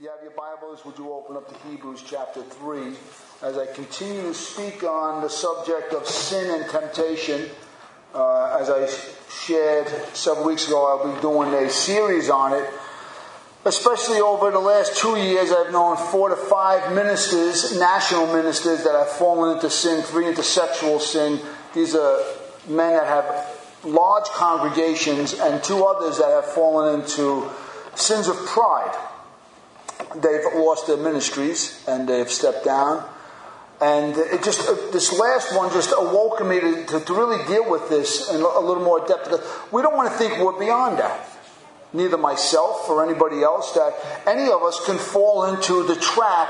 [0.00, 2.94] You have your Bibles, would you open up to Hebrews chapter 3
[3.42, 7.50] as I continue to speak on the subject of sin and temptation.
[8.14, 8.88] Uh, as I
[9.30, 12.66] shared several weeks ago, I'll be doing a series on it.
[13.66, 18.94] Especially over the last two years, I've known four to five ministers, national ministers, that
[18.94, 21.40] have fallen into sin, three into sexual sin.
[21.74, 22.24] These are
[22.66, 27.50] men that have large congregations, and two others that have fallen into
[27.96, 28.96] sins of pride
[30.14, 33.08] they've lost their ministries and they've stepped down.
[33.80, 37.70] And it just, uh, this last one just awoke me to, to, to, really deal
[37.70, 39.72] with this in a little more depth.
[39.72, 41.26] We don't want to think we're beyond that.
[41.94, 43.94] Neither myself or anybody else, that
[44.26, 46.48] any of us can fall into the trap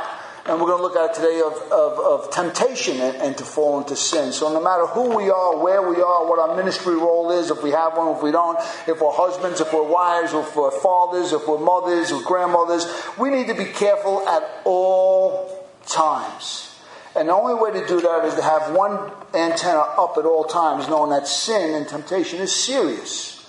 [0.50, 3.78] and we're going to look at today of, of, of temptation and, and, to fall
[3.78, 4.32] into sin.
[4.32, 7.62] So no matter who we are, where we are, what our ministry role is, if
[7.62, 8.58] we have one, if we don't,
[8.88, 12.84] if we're husbands, if we're wives, if we're fathers, if we're mothers, or grandmothers,
[13.16, 16.76] we need to be careful at all times.
[17.14, 20.42] And the only way to do that is to have one antenna up at all
[20.42, 23.40] times, knowing that sin and temptation is serious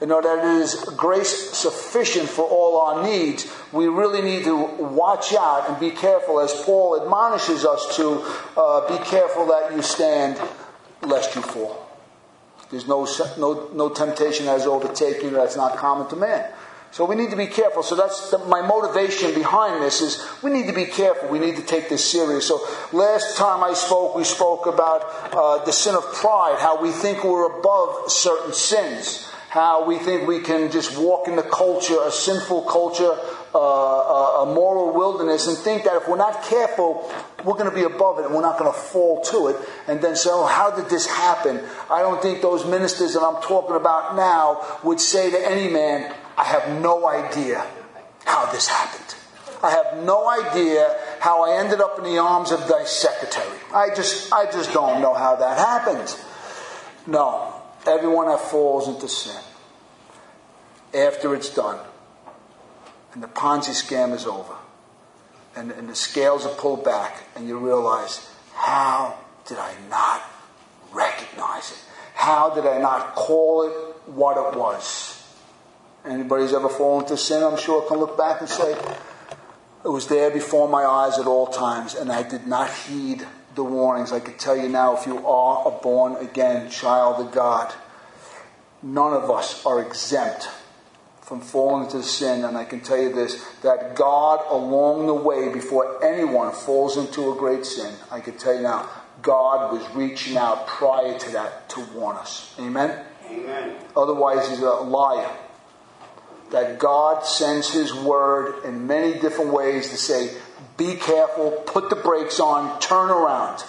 [0.00, 4.56] in order that it is grace sufficient for all our needs, we really need to
[4.56, 8.24] watch out and be careful, as Paul admonishes us to
[8.56, 10.40] uh, be careful that you stand
[11.02, 11.86] lest you fall.
[12.70, 13.06] There's no,
[13.38, 16.50] no, no temptation that has overtaken you that's not common to man.
[16.90, 17.82] So we need to be careful.
[17.82, 21.28] So that's the, my motivation behind this is we need to be careful.
[21.28, 22.48] We need to take this serious.
[22.48, 22.60] So
[22.92, 25.02] last time I spoke, we spoke about
[25.34, 30.28] uh, the sin of pride, how we think we're above certain sins how we think
[30.28, 33.18] we can just walk in the culture, a sinful culture,
[33.54, 37.12] a, a moral wilderness, and think that if we're not careful,
[37.44, 39.56] we're going to be above it and we're not going to fall to it.
[39.86, 41.60] And then say, oh, how did this happen?
[41.90, 46.14] I don't think those ministers that I'm talking about now would say to any man,
[46.36, 47.66] I have no idea
[48.24, 49.14] how this happened.
[49.62, 53.58] I have no idea how I ended up in the arms of thy secretary.
[53.74, 56.16] I just, I just don't know how that happened.
[57.06, 57.54] No,
[57.86, 59.40] everyone that falls into sin
[60.94, 61.78] after it's done
[63.12, 64.54] and the Ponzi scam is over
[65.56, 70.22] and, and the scales are pulled back and you realize, how did I not
[70.92, 71.78] recognize it?
[72.14, 73.72] How did I not call it
[74.06, 75.14] what it was?
[76.04, 78.72] Anybody's ever fallen to sin, I'm sure, can look back and say,
[79.84, 83.64] it was there before my eyes at all times, and I did not heed the
[83.64, 84.12] warnings.
[84.12, 87.72] I can tell you now, if you are a born again child of God,
[88.82, 90.48] none of us are exempt
[91.28, 92.42] from falling into sin.
[92.42, 97.30] And I can tell you this that God, along the way, before anyone falls into
[97.30, 98.88] a great sin, I can tell you now,
[99.20, 102.54] God was reaching out prior to that to warn us.
[102.58, 103.04] Amen?
[103.30, 103.76] Amen.
[103.94, 105.30] Otherwise, he's a liar.
[106.50, 110.34] That God sends his word in many different ways to say,
[110.78, 113.64] be careful, put the brakes on, turn around.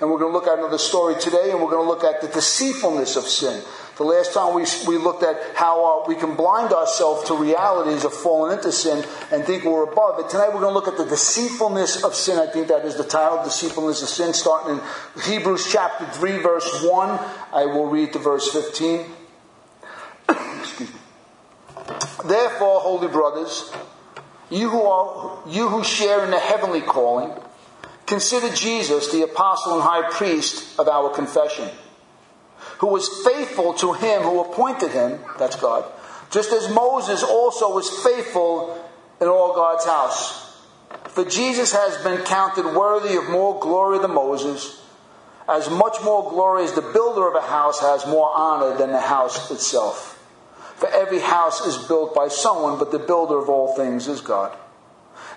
[0.00, 2.20] And we're going to look at another story today, and we're going to look at
[2.20, 3.62] the deceitfulness of sin.
[4.02, 8.04] The last time we, we looked at how uh, we can blind ourselves to realities
[8.04, 10.28] of falling into sin and think we're above it.
[10.28, 12.36] Tonight we're going to look at the deceitfulness of sin.
[12.36, 16.82] I think that is the title, Deceitfulness of Sin, starting in Hebrews chapter 3, verse
[16.82, 17.10] 1.
[17.52, 19.06] I will read to verse 15.
[20.28, 20.98] Excuse me.
[22.24, 23.72] Therefore, holy brothers,
[24.50, 27.30] you who, are, you who share in the heavenly calling,
[28.06, 31.70] consider Jesus the apostle and high priest of our confession
[32.82, 35.84] who was faithful to him who appointed him, that's God,
[36.30, 38.76] just as Moses also was faithful
[39.20, 40.60] in all God's house.
[41.10, 44.84] For Jesus has been counted worthy of more glory than Moses,
[45.48, 49.00] as much more glory as the builder of a house has more honor than the
[49.00, 50.18] house itself.
[50.74, 54.58] For every house is built by someone, but the builder of all things is God.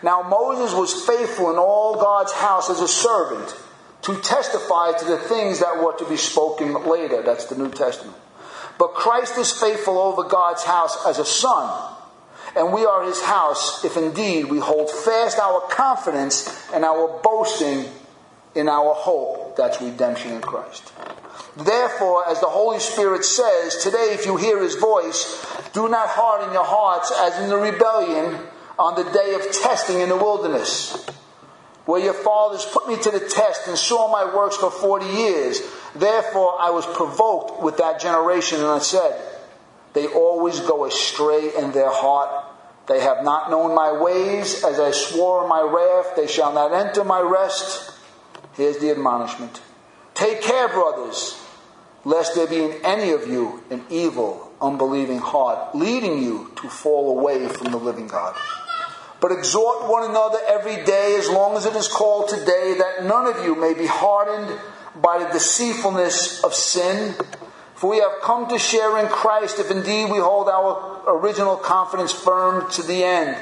[0.01, 3.55] Now Moses was faithful in all God's house as a servant
[4.05, 7.23] to testify to the things that were to be spoken later.
[7.23, 8.15] That's the New Testament.
[8.77, 11.93] But Christ is faithful over God's house as a son,
[12.55, 17.85] and we are his house if indeed we hold fast our confidence and our boasting
[18.53, 19.55] in our hope.
[19.55, 20.93] That's redemption in Christ.
[21.57, 25.43] Therefore, as the Holy Spirit says, today if you hear his voice,
[25.73, 28.39] do not harden your hearts as in the rebellion
[28.77, 31.07] on the day of testing in the wilderness
[31.85, 35.61] where your fathers put me to the test and saw my works for 40 years.
[35.95, 39.21] Therefore, I was provoked with that generation, and I said,
[39.93, 42.45] They always go astray in their heart.
[42.87, 44.63] They have not known my ways.
[44.63, 47.91] As I swore in my wrath, they shall not enter my rest.
[48.53, 49.61] Here's the admonishment
[50.15, 51.39] Take care, brothers,
[52.03, 57.19] lest there be in any of you an evil, unbelieving heart, leading you to fall
[57.19, 58.35] away from the living God.
[59.21, 63.27] But exhort one another every day as long as it is called today, that none
[63.27, 64.59] of you may be hardened
[65.01, 67.15] by the deceitfulness of sin.
[67.75, 72.11] For we have come to share in Christ if indeed we hold our original confidence
[72.11, 73.37] firm to the end.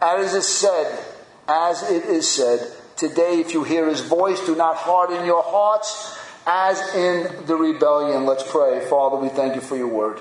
[0.00, 1.04] As it is said,
[1.48, 6.18] as it is said, today if you hear his voice, do not harden your hearts
[6.46, 8.26] as in the rebellion.
[8.26, 8.80] Let's pray.
[8.88, 10.20] Father, we thank you for your word.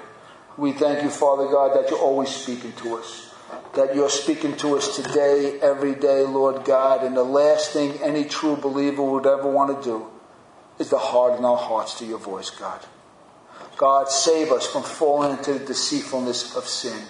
[0.57, 3.26] We thank you, Father God, that you're always speaking to us.
[3.77, 7.03] That you're speaking to us today, every day, Lord God.
[7.03, 10.07] And the last thing any true believer would ever want to do
[10.79, 12.83] is to harden our hearts to your voice, God.
[13.77, 17.03] God, save us from falling into the deceitfulness of sin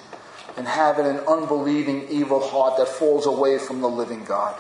[0.58, 4.60] and having an unbelieving, evil heart that falls away from the living God.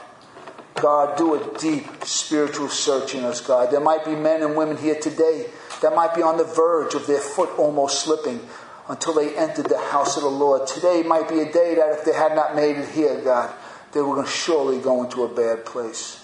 [0.75, 3.69] God, do a deep spiritual search in us, God.
[3.69, 5.47] There might be men and women here today
[5.81, 8.39] that might be on the verge of their foot almost slipping
[8.89, 10.67] until they entered the house of the Lord.
[10.67, 13.53] Today might be a day that if they had not made it here, God,
[13.91, 16.23] they were gonna surely go into a bad place.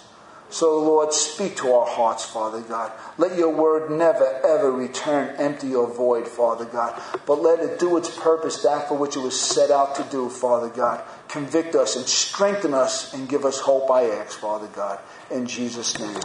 [0.53, 2.91] So, Lord, speak to our hearts, Father God.
[3.17, 7.01] Let your word never, ever return empty or void, Father God.
[7.25, 10.29] But let it do its purpose, that for which it was set out to do,
[10.29, 11.01] Father God.
[11.27, 14.99] Convict us and strengthen us and give us hope, I ask, Father God.
[15.31, 16.21] In Jesus' name,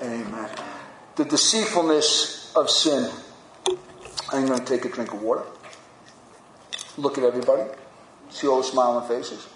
[0.00, 0.48] amen.
[1.16, 3.10] The deceitfulness of sin.
[4.30, 5.42] I'm going to take a drink of water.
[6.98, 7.62] Look at everybody.
[8.30, 9.46] See all the smiling faces.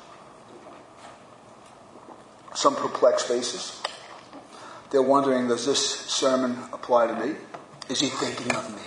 [2.55, 3.83] Some perplexed faces.
[4.91, 7.37] They're wondering, does this sermon apply to me?
[7.89, 8.83] Is he thinking of me?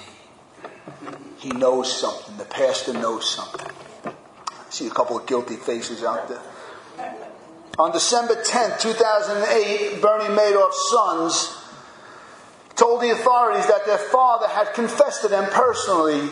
[1.38, 2.38] He knows something.
[2.38, 3.68] The pastor knows something.
[4.06, 6.42] I see a couple of guilty faces out there.
[7.78, 11.58] On December 10th, 2008, Bernie Madoff's sons
[12.76, 16.30] told the authorities that their father had confessed to them personally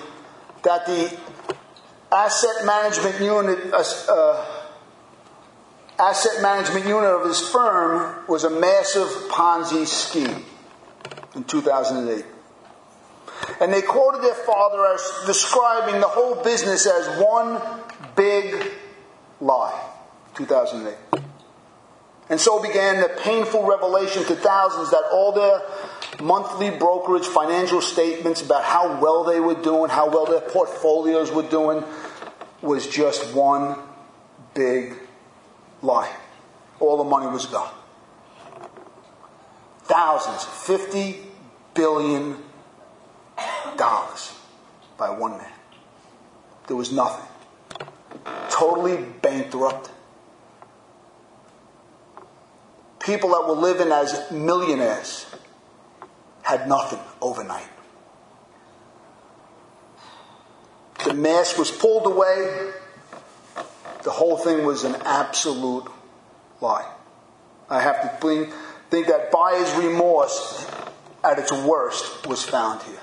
[0.63, 1.17] that the
[2.11, 4.45] asset management unit, uh, uh
[5.99, 10.45] asset management unit of his firm was a massive Ponzi scheme
[11.35, 12.25] in 2008.
[13.61, 17.61] And they quoted their father as describing the whole business as one
[18.15, 18.71] big
[19.39, 19.79] lie.
[20.35, 21.16] 2008.
[22.29, 25.61] And so began the painful revelation to thousands that all their
[26.21, 31.47] monthly brokerage financial statements about how well they were doing, how well their portfolios were
[31.47, 31.83] doing,
[32.61, 33.77] was just one
[34.53, 34.93] big
[35.81, 36.13] lie.
[36.79, 37.73] All the money was gone.
[39.83, 41.17] Thousands, $50
[41.73, 42.37] billion
[44.97, 45.51] by one man.
[46.67, 47.25] There was nothing.
[48.49, 49.91] Totally bankrupt.
[53.07, 55.25] People that were living as millionaires
[56.43, 57.69] had nothing overnight.
[61.05, 62.73] The mask was pulled away
[64.03, 65.85] the whole thing was an absolute
[66.61, 66.89] lie.
[67.69, 68.27] I have to
[68.89, 70.65] think, that buyer's remorse
[71.23, 73.01] at its worst was found here.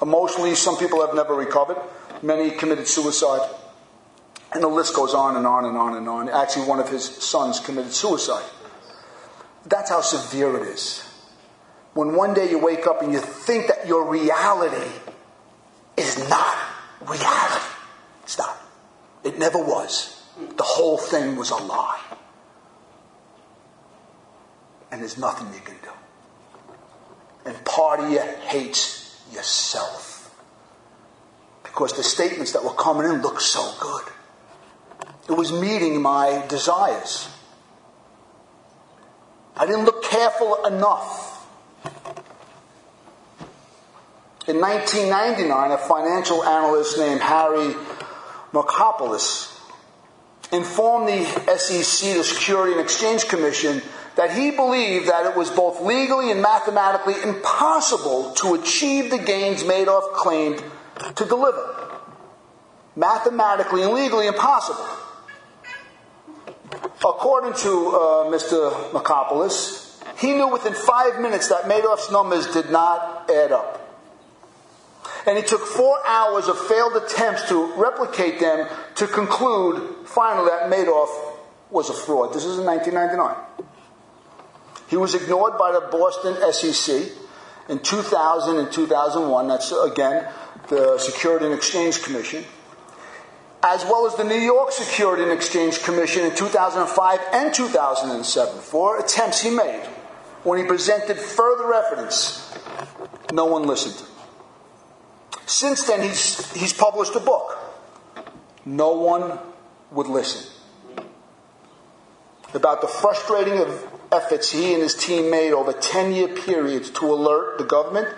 [0.00, 1.76] Emotionally, some people have never recovered.
[2.22, 3.48] Many committed suicide.
[4.52, 6.28] And the list goes on and on and on and on.
[6.28, 8.48] Actually, one of his sons committed suicide.
[9.66, 11.02] That's how severe it is.
[11.94, 14.90] When one day you wake up and you think that your reality
[15.96, 16.56] is not
[17.00, 17.64] reality.
[18.22, 18.56] It's not.
[19.24, 20.22] It never was.
[20.56, 22.00] The whole thing was a lie.
[24.90, 25.90] And there's nothing you can do.
[27.46, 30.34] And part of you hates yourself.
[31.62, 34.04] Because the statements that were coming in looked so good.
[35.28, 37.28] It was meeting my desires.
[39.56, 41.32] I didn't look careful enough.
[44.46, 47.74] In 1999, a financial analyst named Harry
[48.52, 49.52] Markopolos
[50.52, 51.24] informed the
[51.58, 53.82] SEC, the Security and Exchange Commission,
[54.14, 59.64] that he believed that it was both legally and mathematically impossible to achieve the gains
[59.64, 60.62] Madoff claimed
[61.16, 61.74] to deliver.
[62.94, 64.86] Mathematically and legally impossible.
[67.00, 67.98] According to uh,
[68.30, 68.70] Mr.
[68.92, 73.82] Markopolos, he knew within five minutes that Madoff's numbers did not add up.
[75.26, 80.70] And it took four hours of failed attempts to replicate them to conclude finally that
[80.70, 81.34] Madoff
[81.70, 82.32] was a fraud.
[82.32, 83.36] This is in 1999.
[84.88, 87.12] He was ignored by the Boston SEC
[87.68, 89.48] in 2000 and 2001.
[89.48, 90.28] That's again
[90.68, 92.44] the Security and Exchange Commission,
[93.66, 98.60] as well as the New York Security and Exchange Commission in 2005 and 2007.
[98.60, 99.84] Four attempts he made.
[100.44, 102.56] When he presented further evidence,
[103.32, 104.08] no one listened.
[105.46, 107.58] Since then, he's, he's published a book
[108.66, 109.38] no one
[109.92, 110.52] would listen.
[112.52, 113.64] About the frustrating
[114.10, 118.08] efforts he and his team made over 10 year periods to alert the government,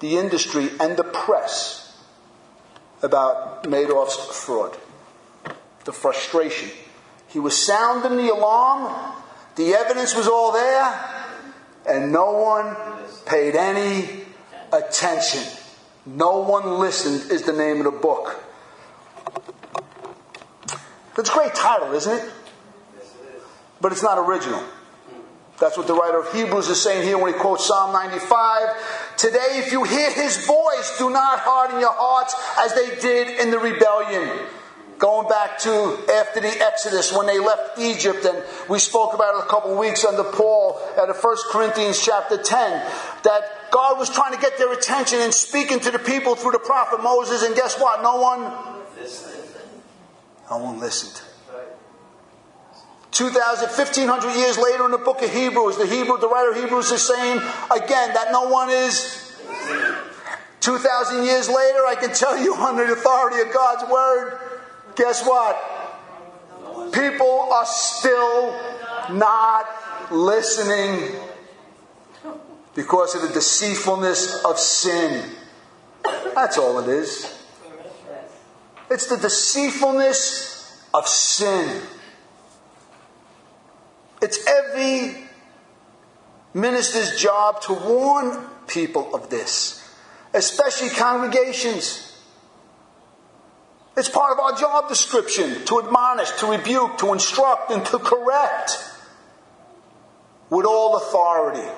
[0.00, 1.96] the industry, and the press
[3.02, 4.76] about Madoff's fraud.
[5.84, 6.70] The frustration.
[7.28, 9.14] He was sounding the alarm,
[9.56, 11.10] the evidence was all there,
[11.88, 12.76] and no one
[13.26, 14.24] paid any
[14.72, 15.42] attention.
[16.06, 18.40] No one listened, is the name of the book.
[21.16, 22.24] That's a great title, isn't it?
[22.96, 23.42] Yes, it is.
[23.80, 24.62] But it's not original.
[25.60, 29.16] That's what the writer of Hebrews is saying here when he quotes Psalm 95.
[29.16, 33.50] Today, if you hear his voice, do not harden your hearts as they did in
[33.50, 34.28] the rebellion.
[35.04, 39.44] Going back to after the Exodus when they left Egypt, and we spoke about it
[39.44, 42.70] a couple of weeks under Paul at 1 Corinthians chapter 10,
[43.24, 46.58] that God was trying to get their attention and speaking to the people through the
[46.58, 48.02] prophet Moses, and guess what?
[48.02, 48.50] No one,
[50.50, 51.20] no one listened.
[53.10, 56.90] 2,000, 1,500 years later in the book of Hebrews, the Hebrew, the writer of Hebrews
[56.90, 59.36] is saying again that no one is.
[60.60, 64.40] 2,000 years later, I can tell you under the authority of God's word,
[64.96, 65.56] guess what?
[66.92, 68.58] People are still
[69.10, 69.66] not
[70.10, 71.12] listening
[72.74, 75.30] because of the deceitfulness of sin.
[76.34, 77.42] That's all it is.
[78.90, 81.82] It's the deceitfulness of sin.
[84.20, 85.24] It's every
[86.54, 89.96] minister's job to warn people of this,
[90.32, 92.13] especially congregations.
[93.96, 98.78] It's part of our job description to admonish, to rebuke, to instruct, and to correct
[100.50, 101.68] with all authority.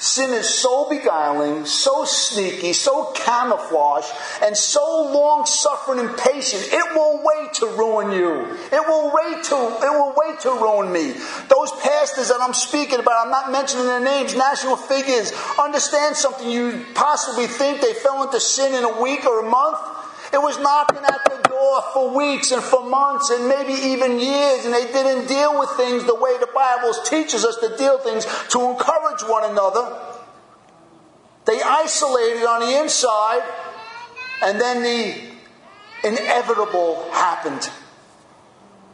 [0.00, 4.10] Sin is so beguiling, so sneaky, so camouflaged,
[4.42, 8.46] and so long suffering and patient, it will wait to ruin you.
[8.72, 11.12] It will wait to, it will wait to ruin me.
[11.48, 16.48] Those pastors that I'm speaking about, I'm not mentioning their names, national figures, understand something.
[16.48, 19.76] You possibly think they fell into sin in a week or a month.
[20.32, 24.64] It was knocking at the door for weeks and for months and maybe even years,
[24.64, 28.26] and they didn't deal with things the way the Bible teaches us to deal things
[28.50, 29.98] to encourage one another.
[31.46, 33.42] They isolated on the inside,
[34.44, 35.30] and then the
[36.04, 37.68] inevitable happened.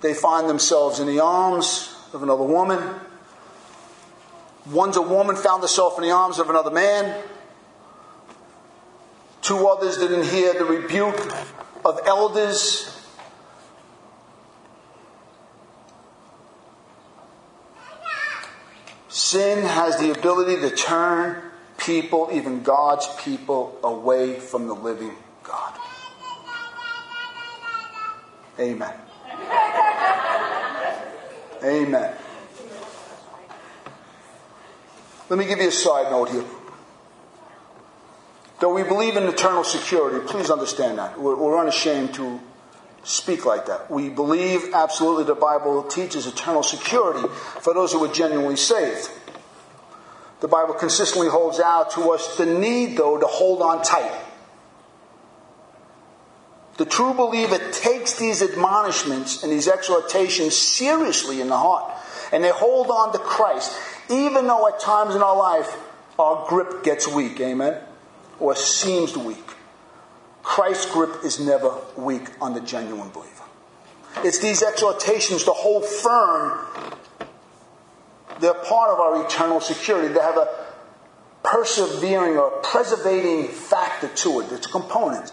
[0.01, 2.81] They find themselves in the arms of another woman.
[4.71, 7.23] One's a woman found herself in the arms of another man.
[9.47, 11.25] Two others didn't hear the rebuke
[11.85, 13.01] of elders.
[19.07, 21.41] Sin has the ability to turn
[21.79, 25.75] people, even God's people, away from the living God.
[28.59, 28.95] Amen.
[31.63, 32.17] Amen.
[35.31, 36.45] Let me give you a side note here.
[38.59, 41.21] Though we believe in eternal security, please understand that.
[41.21, 42.41] We're, we're, unashamed to
[43.05, 43.91] speak like that.
[43.91, 47.29] We believe absolutely the Bible teaches eternal security
[47.61, 49.11] for those who are genuinely saved.
[50.41, 54.23] The Bible consistently holds out to us the need, though, to hold on tight.
[56.79, 61.91] The true believer takes these admonishments and these exhortations seriously in the heart,
[62.33, 63.73] and they hold on to Christ,
[64.11, 65.75] even though at times in our life
[66.19, 67.41] our grip gets weak.
[67.41, 67.81] Amen?
[68.41, 69.51] Or seems weak.
[70.43, 73.45] Christ's grip is never weak on the genuine believer.
[74.19, 76.67] It's these exhortations to hold firm.
[78.41, 80.13] They're part of our eternal security.
[80.13, 80.49] They have a
[81.43, 84.53] persevering or preservating factor to it.
[84.53, 85.33] It's a component.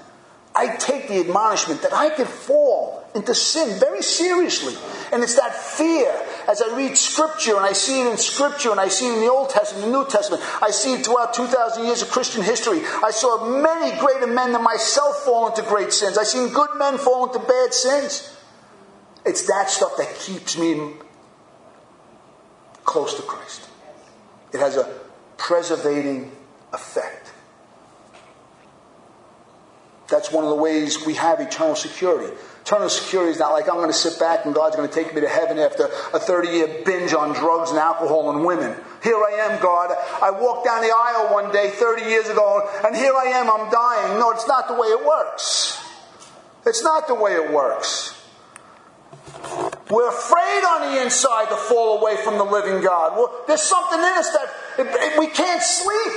[0.56, 4.74] I take the admonishment that I could fall into sin very seriously.
[5.12, 6.12] And it's that fear
[6.48, 9.20] as I read Scripture and I see it in Scripture and I see it in
[9.22, 10.44] the Old Testament, the New Testament.
[10.62, 12.82] I see it throughout 2,000 years of Christian history.
[13.04, 16.18] I saw many greater men than myself fall into great sins.
[16.18, 18.36] I've seen good men fall into bad sins.
[19.26, 20.94] It's that stuff that keeps me
[22.84, 23.70] close to Christ.
[24.52, 24.92] It has a
[25.38, 26.32] preservating
[26.74, 27.32] effect.
[30.10, 32.36] That's one of the ways we have eternal security.
[32.64, 35.14] Eternal security is not like I'm going to sit back and God's going to take
[35.14, 38.74] me to heaven after a 30 year binge on drugs and alcohol and women.
[39.04, 39.92] Here I am, God.
[40.22, 43.70] I walked down the aisle one day 30 years ago and here I am, I'm
[43.70, 44.18] dying.
[44.18, 45.78] No, it's not the way it works.
[46.66, 48.18] It's not the way it works.
[49.90, 53.18] We're afraid on the inside to fall away from the living God.
[53.18, 54.48] Well, there's something in us that
[54.80, 56.14] it, it, we can't sleep.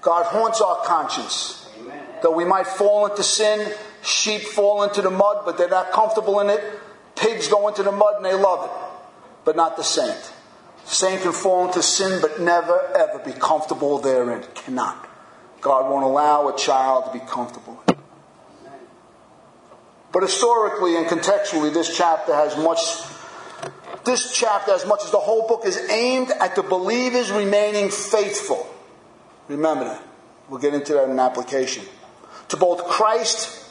[0.00, 1.70] God haunts our conscience.
[1.78, 2.04] Amen.
[2.20, 3.72] Though we might fall into sin,
[4.08, 6.62] sheep fall into the mud, but they're not comfortable in it.
[7.14, 8.70] Pigs go into the mud and they love it,
[9.44, 10.32] but not the saint.
[10.84, 14.44] Saint can fall into sin, but never ever be comfortable therein.
[14.54, 15.06] Cannot.
[15.60, 17.82] God won't allow a child to be comfortable.
[20.12, 22.78] But historically and contextually, this chapter has much.
[24.04, 28.66] This chapter, as much as the whole book, is aimed at the believers remaining faithful.
[29.48, 30.02] Remember that.
[30.48, 31.84] We'll get into that in application.
[32.48, 33.67] To both Christ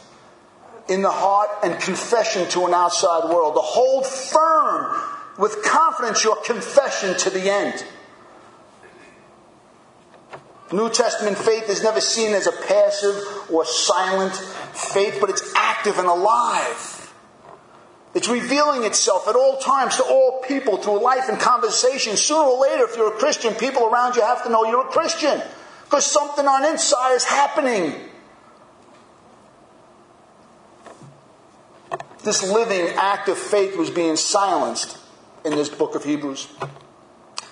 [0.89, 3.56] in the heart and confession to an outside world.
[3.56, 5.01] To hold firm
[5.38, 7.86] with confidence your confession to the end.
[10.72, 13.15] New Testament faith is never seen as a passive
[13.50, 14.36] or silent
[14.74, 17.13] faith, but it's active and alive.
[18.13, 22.17] It's revealing itself at all times to all people through life and conversation.
[22.17, 24.91] Sooner or later, if you're a Christian, people around you have to know you're a
[24.91, 25.41] Christian
[25.84, 27.94] because something on inside is happening.
[32.27, 34.98] This living, act of faith was being silenced
[35.46, 36.50] in this book of Hebrews.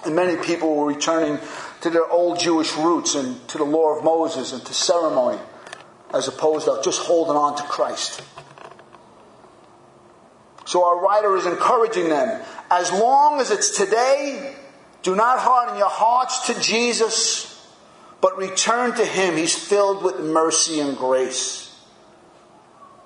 [0.03, 1.39] And many people were returning
[1.79, 5.39] to their old Jewish roots and to the law of Moses and to ceremony
[6.13, 8.22] as opposed to just holding on to Christ.
[10.65, 14.58] So our writer is encouraging them as long as it's today,
[15.03, 17.65] do not harden your hearts to Jesus,
[18.20, 19.38] but return to Him.
[19.38, 21.74] He's filled with mercy and grace.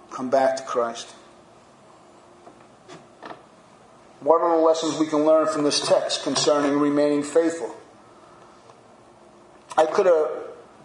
[0.10, 1.14] Come back to Christ.
[4.22, 7.76] What are the lessons we can learn from this text concerning remaining faithful?
[9.78, 10.30] I could have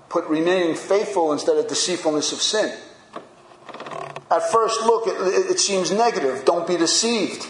[0.09, 2.77] put remaining faithful instead of deceitfulness of sin.
[4.31, 6.45] At first look, it, it seems negative.
[6.45, 7.47] Don't be deceived.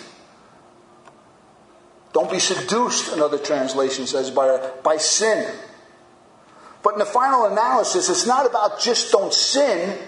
[2.15, 5.53] Don't be seduced, another translation says, by, by sin.
[6.83, 9.99] But in the final analysis, it's not about just don't sin.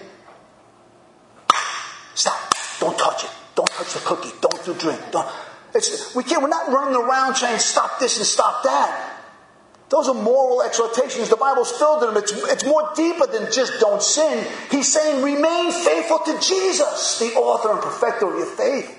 [2.15, 2.55] Stop.
[2.79, 3.31] Don't touch it.
[3.55, 4.31] Don't touch the cookie.
[4.41, 5.01] Don't do drink.
[5.11, 5.27] Don't.
[5.73, 9.13] It's, we can't, we're not running around saying stop this and stop that.
[9.89, 11.29] Those are moral exhortations.
[11.29, 12.23] The Bible's filled with them.
[12.23, 14.45] It's, it's more deeper than just don't sin.
[14.69, 18.93] He's saying remain faithful to Jesus, the author and perfecter of your faith.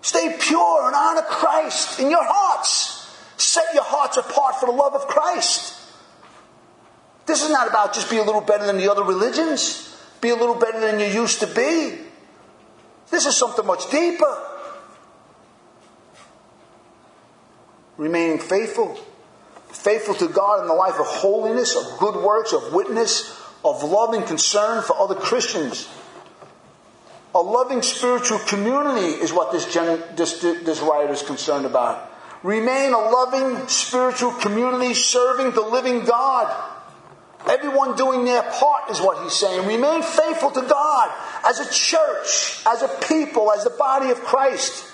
[0.00, 3.16] Stay pure and honor Christ in your hearts.
[3.36, 5.74] Set your hearts apart for the love of Christ.
[7.26, 10.36] This is not about just be a little better than the other religions, be a
[10.36, 11.98] little better than you used to be.
[13.10, 14.55] This is something much deeper.
[17.96, 18.98] Remaining faithful
[19.76, 24.14] faithful to God in the life of holiness, of good works, of witness, of love
[24.14, 25.88] and concern for other Christians.
[27.34, 32.10] A loving spiritual community is what this, gen, this, this writer is concerned about.
[32.42, 36.72] Remain a loving spiritual community serving the living God.
[37.48, 39.66] Everyone doing their part is what he's saying.
[39.66, 41.10] Remain faithful to God
[41.44, 44.84] as a church, as a people, as the body of Christ.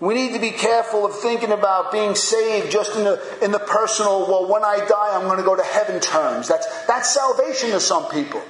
[0.00, 3.58] We need to be careful of thinking about being saved just in the, in the
[3.58, 6.48] personal, well, when I die, I'm going to go to heaven terms.
[6.48, 8.42] That's, that's salvation to some people.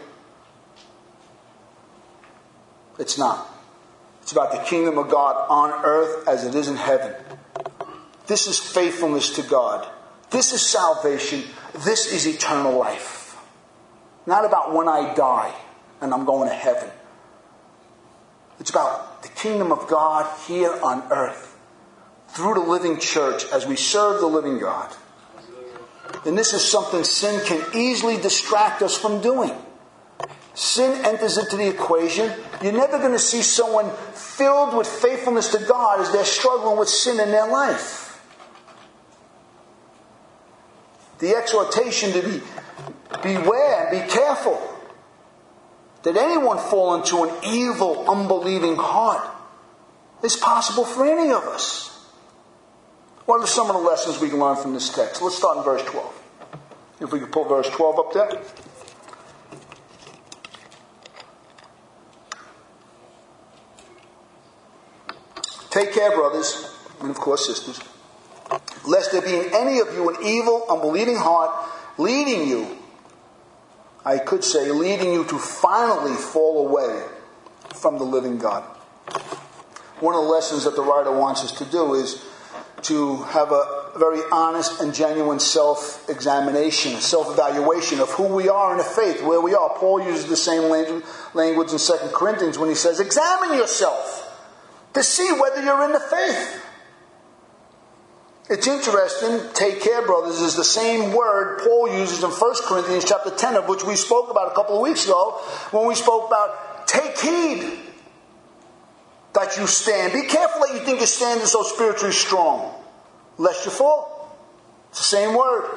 [3.00, 3.48] It's not.
[4.22, 7.14] It's about the kingdom of God on earth as it is in heaven.
[8.28, 9.88] This is faithfulness to God.
[10.30, 11.42] This is salvation.
[11.84, 13.36] This is eternal life.
[14.24, 15.52] Not about when I die
[16.00, 16.90] and I'm going to heaven.
[18.61, 21.59] It's about the kingdom of God here on earth
[22.29, 24.94] through the living church as we serve the living God.
[26.27, 29.53] And this is something sin can easily distract us from doing.
[30.55, 32.31] Sin enters into the equation.
[32.62, 36.88] You're never going to see someone filled with faithfulness to God as they're struggling with
[36.88, 38.23] sin in their life.
[41.20, 42.42] The exhortation to be
[43.23, 44.69] beware and be careful
[46.02, 49.28] that anyone fall into an evil, unbelieving heart
[50.22, 51.88] is possible for any of us.
[53.26, 55.22] What are some of the lessons we can learn from this text?
[55.22, 56.22] Let's start in verse 12.
[57.00, 58.42] If we could pull verse 12 up there.
[65.70, 67.80] Take care, brothers, and of course, sisters,
[68.84, 71.50] lest there be in any of you an evil, unbelieving heart
[71.96, 72.79] leading you
[74.04, 77.06] I could say, leading you to finally fall away
[77.74, 78.62] from the living God.
[80.00, 82.24] One of the lessons that the writer wants us to do is
[82.82, 88.72] to have a very honest and genuine self examination, self evaluation of who we are
[88.72, 89.70] in the faith, where we are.
[89.76, 90.70] Paul uses the same
[91.34, 94.26] language in 2 Corinthians when he says, Examine yourself
[94.94, 96.60] to see whether you're in the faith.
[98.50, 103.30] It's interesting, take care, brothers, is the same word Paul uses in 1 Corinthians chapter
[103.30, 106.88] 10, of which we spoke about a couple of weeks ago, when we spoke about
[106.88, 107.78] take heed
[109.34, 110.12] that you stand.
[110.12, 112.74] Be careful that you think you're standing so spiritually strong,
[113.38, 114.36] lest you fall.
[114.88, 115.70] It's the same word.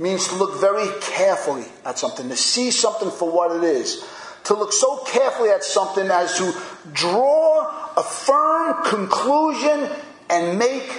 [0.00, 4.04] It means to look very carefully at something, to see something for what it is,
[4.44, 6.52] to look so carefully at something as to
[6.92, 9.88] draw a firm conclusion
[10.30, 10.90] and make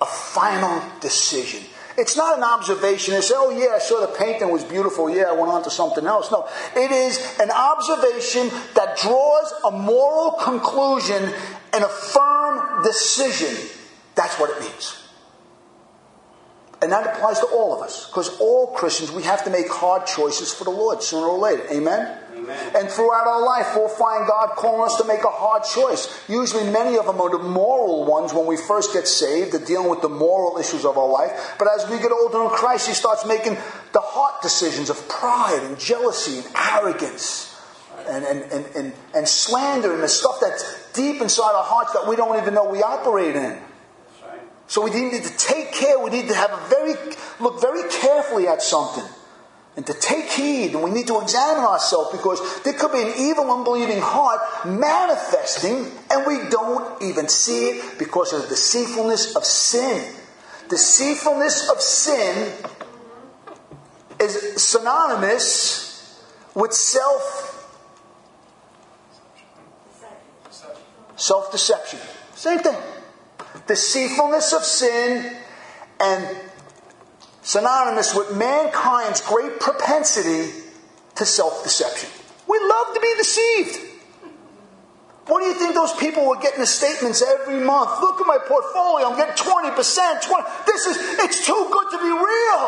[0.00, 1.62] a final decision.
[1.98, 5.08] It's not an observation say, oh yeah, I saw the painting was beautiful.
[5.08, 6.30] Yeah, I went on to something else.
[6.30, 11.32] No, it is an observation that draws a moral conclusion
[11.72, 13.56] and a firm decision.
[14.14, 15.02] That's what it means.
[16.82, 18.06] And that applies to all of us.
[18.06, 21.66] Because all Christians, we have to make hard choices for the Lord sooner or later.
[21.70, 22.18] Amen?
[22.46, 22.76] Amen.
[22.76, 26.06] And throughout our life, we'll find God calling us to make a hard choice.
[26.28, 29.90] Usually, many of them are the moral ones when we first get saved, they're dealing
[29.90, 31.56] with the moral issues of our life.
[31.58, 33.54] But as we get older in Christ, He starts making
[33.92, 37.52] the heart decisions of pride and jealousy and arrogance.
[38.08, 42.06] And, and, and, and, and slander and the stuff that's deep inside our hearts that
[42.06, 43.58] we don't even know we operate in.
[44.68, 45.98] So we need to take care.
[45.98, 46.94] We need to have a very
[47.40, 49.04] look very carefully at something
[49.76, 53.12] and to take heed, and we need to examine ourselves because there could be an
[53.18, 59.44] evil, unbelieving heart manifesting, and we don't even see it because of the deceitfulness of
[59.44, 60.14] sin.
[60.70, 62.52] Deceitfulness of sin
[64.18, 66.22] is synonymous
[66.54, 67.52] with self
[71.16, 72.00] self deception.
[72.34, 72.76] Same thing.
[73.66, 75.36] Deceitfulness of sin
[76.00, 76.36] and
[77.46, 80.50] synonymous with mankind's great propensity
[81.14, 82.10] to self deception.
[82.48, 83.78] We love to be deceived.
[85.26, 88.00] What do you think those people were getting the statements every month?
[88.00, 90.48] Look at my portfolio, I'm getting 20%, 20.
[90.66, 92.62] This is, it's too good to be real.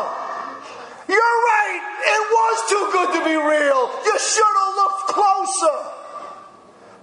[1.07, 3.81] You're right, it was too good to be real.
[4.03, 5.77] You should have looked closer.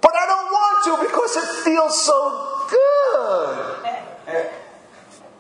[0.01, 2.19] But I don't want to because it feels so
[2.71, 3.85] good.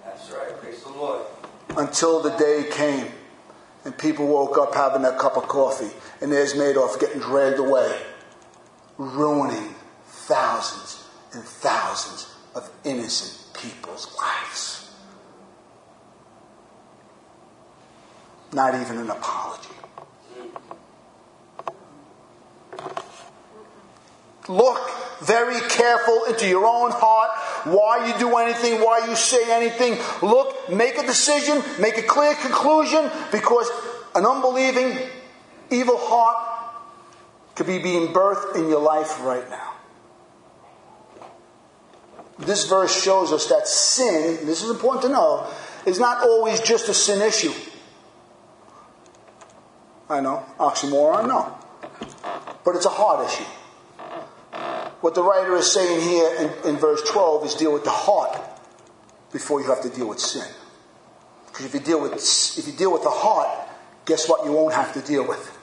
[0.04, 1.22] That's right, praise the Lord
[1.76, 3.08] until the day came
[3.84, 8.00] and people woke up having their cup of coffee and there's Madoff getting dragged away,
[8.98, 9.74] ruining
[10.06, 14.90] thousands and thousands of innocent people's lives.
[18.52, 19.68] Not even an apology.
[24.48, 24.78] Look
[25.20, 27.30] very careful into your own heart
[27.66, 29.98] why you do anything, why you say anything.
[30.22, 33.68] Look, make a decision, make a clear conclusion, because
[34.14, 34.98] an unbelieving,
[35.70, 36.36] evil heart
[37.54, 39.72] could be being birthed in your life right now.
[42.38, 45.46] This verse shows us that sin, this is important to know,
[45.86, 47.52] is not always just a sin issue.
[50.08, 51.58] I know, oxymoron, no.
[52.64, 53.44] But it's a heart issue.
[55.06, 58.40] What the writer is saying here in, in verse 12 is deal with the heart
[59.32, 60.52] before you have to deal with sin.
[61.46, 63.68] Because if you deal with if you deal with the heart,
[64.04, 65.56] guess what you won't have to deal with?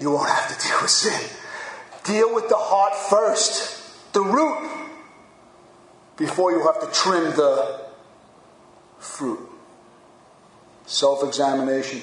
[0.00, 1.30] You won't have to deal with sin.
[2.02, 4.68] Deal with the heart first, the root,
[6.16, 7.80] before you have to trim the
[8.98, 9.48] fruit.
[10.86, 12.00] Self examination.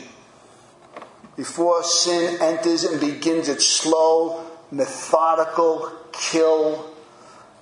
[1.35, 6.93] Before sin enters and begins its slow, methodical kill.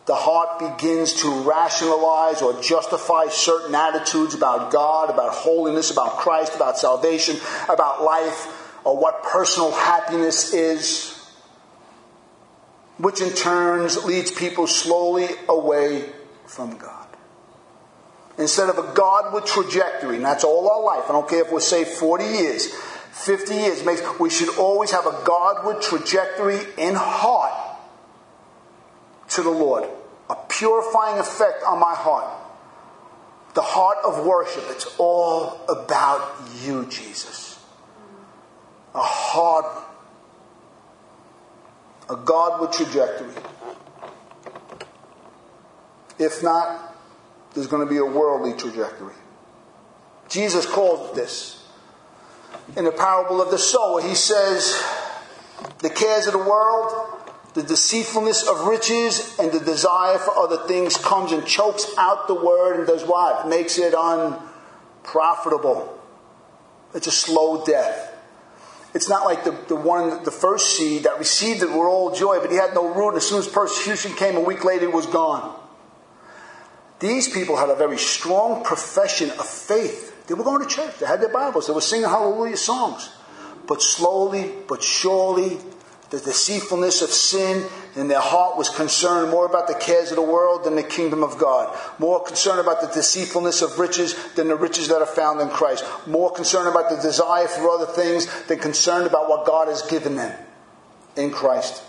[0.05, 6.55] The heart begins to rationalize or justify certain attitudes about God, about holiness, about Christ,
[6.55, 7.37] about salvation,
[7.67, 8.47] about life,
[8.83, 11.19] or what personal happiness is,
[12.99, 16.07] which in turns leads people slowly away
[16.45, 17.07] from God.
[18.37, 21.61] Instead of a Godward trajectory, and that's all our life, I don't care if we're
[21.61, 22.75] saved 40 years,
[23.15, 27.53] 50 years makes we should always have a Godward trajectory in heart
[29.29, 29.89] to the Lord,
[30.29, 32.29] a purifying effect on my heart.
[33.53, 37.57] The heart of worship, it's all about you, Jesus.
[38.93, 39.65] A heart,
[42.09, 43.33] a Godward trajectory.
[46.19, 46.95] If not,
[47.53, 49.15] there's going to be a worldly trajectory.
[50.27, 51.64] Jesus called this
[52.75, 54.01] in the parable of the sower.
[54.01, 54.83] He says,
[55.79, 57.21] the cares of the world,
[57.53, 62.35] the deceitfulness of riches, and the desire for other things comes and chokes out the
[62.35, 63.47] word and does what?
[63.47, 65.91] Makes it unprofitable.
[66.93, 68.13] It's a slow death.
[68.93, 72.39] It's not like the, the one, the first seed that received it were all joy,
[72.39, 73.09] but he had no root.
[73.09, 75.59] And as soon as persecution came, a week later, it was gone.
[76.99, 80.04] These people had a very strong profession of faith.
[80.27, 80.97] They were going to church.
[80.99, 81.67] They had their Bibles.
[81.67, 83.09] They were singing hallelujah songs.
[83.67, 85.59] But slowly, but surely,
[86.09, 90.21] the deceitfulness of sin in their heart was concerned more about the cares of the
[90.21, 91.77] world than the kingdom of God.
[91.97, 95.83] More concerned about the deceitfulness of riches than the riches that are found in Christ.
[96.05, 100.15] More concerned about the desire for other things than concerned about what God has given
[100.15, 100.37] them
[101.15, 101.83] in Christ.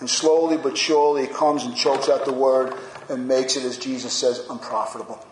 [0.00, 2.74] And slowly but surely he comes and chokes out the word
[3.08, 5.24] and makes it, as Jesus says, unprofitable.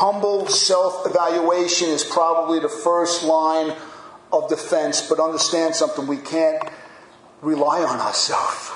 [0.00, 3.76] Humble self evaluation is probably the first line
[4.32, 6.62] of defense, but understand something we can't
[7.42, 8.70] rely on ourselves.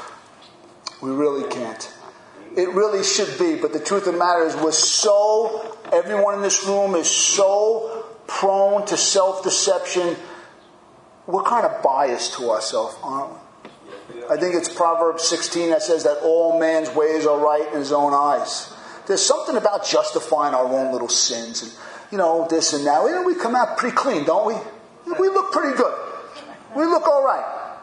[1.01, 1.91] We really can't.
[2.59, 6.43] It really should be, but the truth of the matter is, we're so, everyone in
[6.43, 10.17] this room is so prone to self deception.
[11.27, 14.25] We're kind of biased to ourselves, aren't we?
[14.29, 17.93] I think it's Proverbs 16 that says that all man's ways are right in his
[17.93, 18.74] own eyes.
[19.07, 21.73] There's something about justifying our own little sins and,
[22.11, 23.05] you know, this and that.
[23.05, 24.55] Know, we come out pretty clean, don't we?
[25.19, 25.95] We look pretty good.
[26.75, 27.79] We look all right.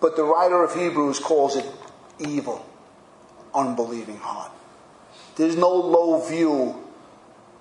[0.00, 1.64] But the writer of Hebrews calls it
[2.20, 2.64] evil,
[3.54, 4.52] unbelieving heart.
[5.36, 6.82] There's no low view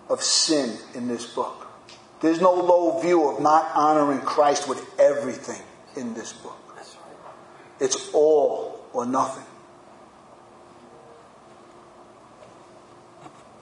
[0.09, 1.67] of sin in this book.
[2.21, 5.61] There's no low view of not honoring Christ with everything
[5.95, 6.57] in this book.
[7.79, 9.44] It's all or nothing.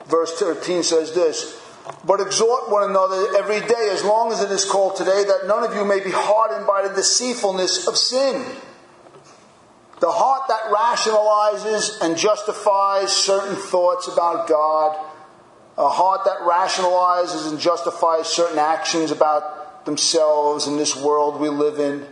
[0.08, 1.60] Verse 13 says this
[2.06, 5.64] But exhort one another every day, as long as it is called today, that none
[5.64, 8.46] of you may be hardened by the deceitfulness of sin.
[10.00, 14.98] The heart that rationalizes and justifies certain thoughts about God
[15.78, 21.80] a heart that rationalizes and justifies certain actions about themselves in this world we live
[21.80, 22.06] in,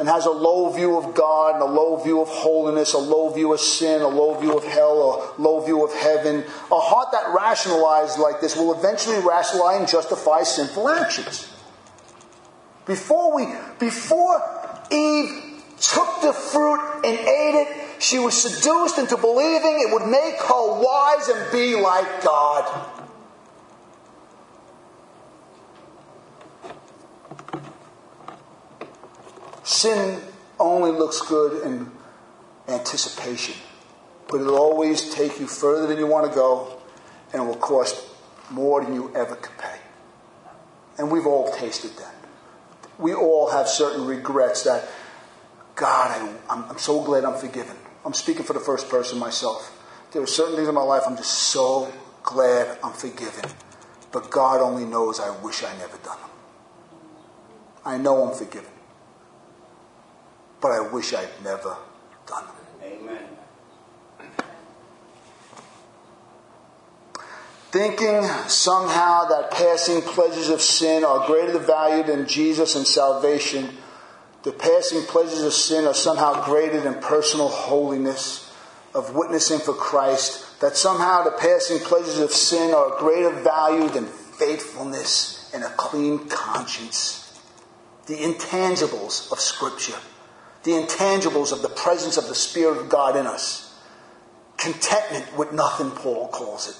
[0.00, 3.28] and has a low view of God and a low view of holiness, a low
[3.28, 6.42] view of sin, a low view of hell, a low view of heaven.
[6.72, 11.52] A heart that rationalizes like this will eventually rationalize and justify sinful actions.
[12.86, 13.46] Before we,
[13.78, 14.40] before
[14.90, 20.40] Eve took the fruit and ate it, she was seduced into believing it would make
[20.40, 22.99] her wise and be like God.
[29.70, 30.20] Sin
[30.58, 31.92] only looks good in
[32.66, 33.54] anticipation,
[34.26, 36.80] but it'll always take you further than you want to go
[37.32, 38.04] and it will cost
[38.50, 39.78] more than you ever could pay.
[40.98, 42.12] And we've all tasted that.
[42.98, 44.88] We all have certain regrets that,
[45.76, 47.76] God, I, I'm, I'm so glad I'm forgiven.
[48.04, 49.72] I'm speaking for the first person myself.
[50.10, 51.92] There are certain things in my life I'm just so
[52.24, 53.48] glad I'm forgiven.
[54.10, 56.30] But God only knows I wish I never done them.
[57.84, 58.72] I know I'm forgiven.
[60.60, 61.76] But I wish I'd never
[62.26, 62.54] done them.
[62.82, 63.22] Amen.
[67.70, 73.76] Thinking somehow that passing pleasures of sin are greater value than Jesus and salvation
[74.42, 78.50] the passing pleasures of sin are somehow greater than personal holiness,
[78.94, 84.06] of witnessing for Christ, that somehow the passing pleasures of sin are greater value than
[84.06, 87.38] faithfulness and a clean conscience.
[88.06, 89.98] The intangibles of Scripture,
[90.64, 93.74] the intangibles of the presence of the Spirit of God in us.
[94.56, 96.76] Contentment with nothing, Paul calls it.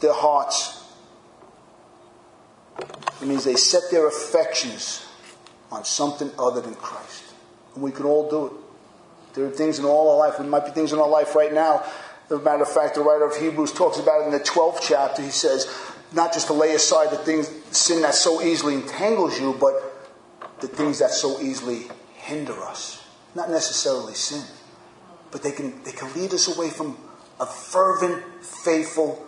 [0.00, 0.78] Their hearts
[3.20, 5.06] it means they set their affections
[5.70, 7.24] on something other than Christ.
[7.74, 8.52] And we can all do it.
[9.34, 10.38] There are things in all our life.
[10.38, 11.84] There might be things in our life right now.
[12.26, 14.80] As a matter of fact, the writer of Hebrews talks about it in the 12th
[14.82, 15.22] chapter.
[15.22, 15.72] He says,
[16.12, 19.87] not just to lay aside the things, sin that so easily entangles you, but
[20.60, 23.04] the things that so easily hinder us.
[23.34, 24.42] Not necessarily sin,
[25.30, 26.96] but they can, they can lead us away from
[27.40, 29.26] a fervent, faithful,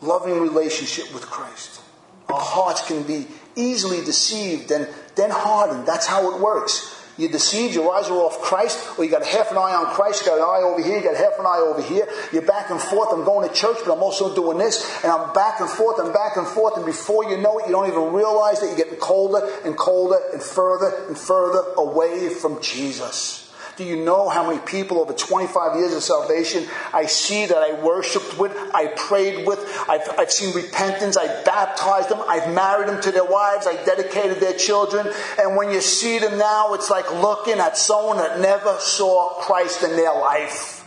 [0.00, 1.80] loving relationship with Christ.
[2.28, 5.86] Our hearts can be easily deceived and then hardened.
[5.86, 6.95] That's how it works.
[7.18, 10.24] You're deceived, your eyes are off Christ, or you got half an eye on Christ,
[10.24, 12.06] you got an eye over here, you got half an eye over here.
[12.32, 13.08] You're back and forth.
[13.12, 16.12] I'm going to church, but I'm also doing this, and I'm back and forth and
[16.12, 18.96] back and forth, and before you know it, you don't even realize that you're getting
[18.96, 23.45] colder and colder and further and further away from Jesus.
[23.76, 27.74] Do you know how many people over 25 years of salvation I see that I
[27.82, 33.02] worshiped with, I prayed with, I've, I've seen repentance, I baptized them, I've married them
[33.02, 35.06] to their wives, I dedicated their children,
[35.38, 39.82] and when you see them now, it's like looking at someone that never saw Christ
[39.82, 40.82] in their life.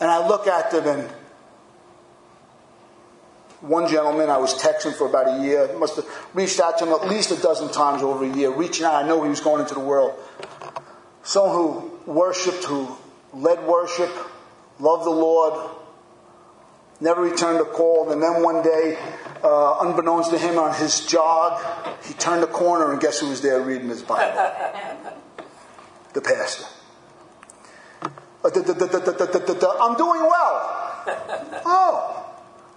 [0.00, 1.10] And I look at them and
[3.62, 6.92] One gentleman, I was texting for about a year, must have reached out to him
[6.92, 8.94] at least a dozen times over a year, reaching out.
[8.94, 10.18] I know he was going into the world.
[11.24, 12.96] Someone who worshiped, who
[13.32, 14.10] led worship,
[14.80, 15.70] loved the Lord,
[17.00, 18.10] never returned a call.
[18.10, 18.98] And then one day,
[19.42, 21.60] uh, unbeknownst to him on his jog,
[22.04, 24.34] he turned the corner and guess who was there reading his Bible?
[26.12, 26.66] the pastor.
[28.44, 30.78] I'm doing well.
[31.64, 32.21] Oh.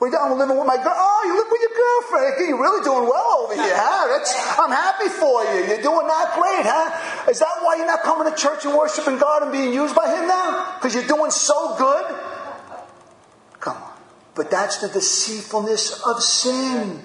[0.01, 0.93] We I'm living with my girl.
[0.93, 2.49] Oh, you live with your girlfriend.
[2.49, 4.07] You're really doing well over here, huh?
[4.11, 5.71] That's, I'm happy for you.
[5.71, 7.31] You're doing that great, huh?
[7.31, 10.07] Is that why you're not coming to church and worshiping God and being used by
[10.07, 10.75] Him now?
[10.75, 12.05] Because you're doing so good?
[13.61, 13.93] Come on.
[14.35, 17.01] But that's the deceitfulness of sin.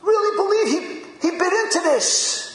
[0.00, 2.45] Really believe he, he bit into this.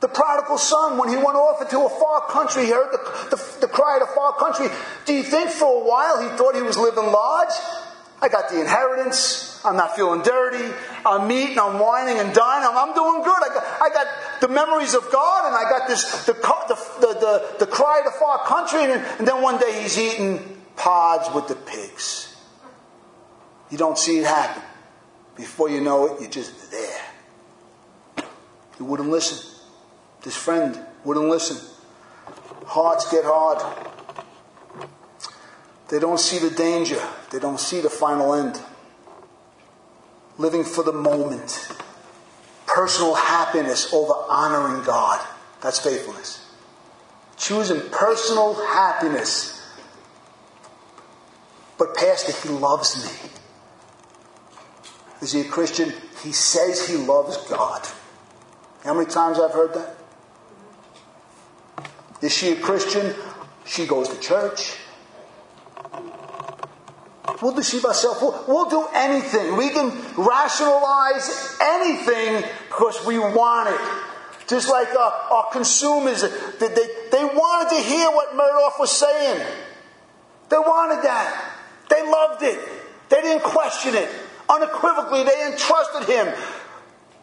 [0.00, 3.66] The prodigal son, when he went off into a far country, he heard the, the,
[3.66, 4.68] the, cry of a far country.
[5.06, 7.50] Do you think for a while he thought he was living large?
[8.22, 9.60] I got the inheritance.
[9.64, 10.72] I'm not feeling dirty.
[11.04, 12.68] I'm eating, I'm wining and dining.
[12.68, 13.42] I'm, I'm doing good.
[13.42, 17.14] I got, I got the memories of God and I got this, the, the, the,
[17.18, 18.84] the, the cry of the far country.
[18.84, 22.36] And, and then one day he's eating pods with the pigs.
[23.70, 24.62] You don't see it happen.
[25.34, 27.04] Before you know it, you're just there.
[28.78, 29.57] You wouldn't listen.
[30.22, 31.56] This friend wouldn't listen.
[32.66, 33.62] Hearts get hard.
[35.88, 37.00] They don't see the danger,
[37.30, 38.60] they don't see the final end.
[40.36, 41.72] Living for the moment.
[42.66, 45.26] Personal happiness over honoring God.
[45.62, 46.46] That's faithfulness.
[47.36, 49.54] Choosing personal happiness.
[51.78, 53.30] But, Pastor, he loves me.
[55.22, 55.92] Is he a Christian?
[56.22, 57.86] He says he loves God.
[58.84, 59.97] How many times I've heard that?
[62.20, 63.14] Is she a Christian?
[63.64, 64.76] She goes to church.
[67.40, 68.20] We'll deceive ourselves.
[68.20, 69.56] We'll, we'll do anything.
[69.56, 73.80] We can rationalize anything because we want it.
[74.48, 79.46] Just like our, our consumers, they, they, they wanted to hear what Madoff was saying.
[80.48, 81.54] They wanted that.
[81.90, 82.58] They loved it.
[83.10, 84.08] They didn't question it.
[84.48, 86.26] Unequivocally, they entrusted him.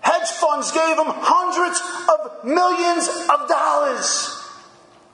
[0.01, 4.34] Hedge funds gave him hundreds of millions of dollars.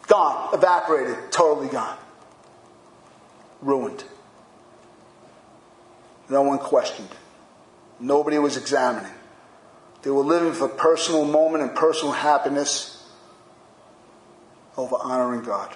[0.07, 1.97] Gone, evaporated, totally gone.
[3.61, 4.03] Ruined.
[6.29, 7.09] No one questioned.
[7.99, 9.11] Nobody was examining.
[10.01, 13.07] They were living for personal moment and personal happiness
[14.77, 15.75] over honoring God.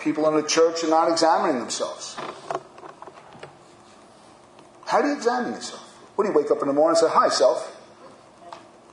[0.00, 2.16] People in the church are not examining themselves.
[4.86, 5.82] How do you examine yourself?
[6.16, 7.77] What do you wake up in the morning and say, Hi, self?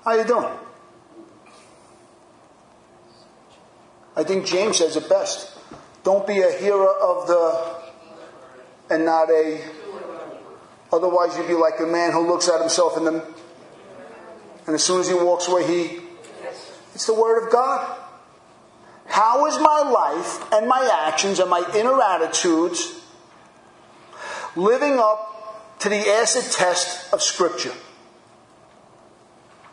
[0.05, 0.53] How you doing?
[4.15, 5.57] I think James says it best.
[6.03, 7.75] Don't be a hearer of the
[8.91, 9.59] and not a
[10.93, 13.25] otherwise you'd be like a man who looks at himself in the
[14.67, 16.01] and as soon as he walks away he
[16.93, 17.97] it's the word of God.
[19.07, 23.01] How is my life and my actions and my inner attitudes
[24.55, 27.73] living up to the acid test of Scripture?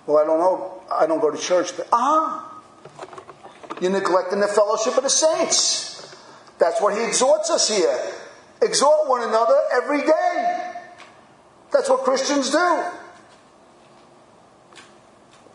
[0.07, 0.83] Well, I don't know.
[0.91, 2.61] I don't go to church, but ah,
[3.81, 6.15] you're neglecting the fellowship of the saints.
[6.59, 7.99] That's what he exhorts us here.
[8.61, 10.73] Exhort one another every day.
[11.73, 12.85] That's what Christians do.